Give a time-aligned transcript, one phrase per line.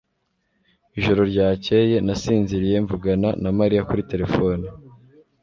[0.97, 4.65] Ijoro ryakeye, nasinziriye mvugana na Mariya kuri terefone.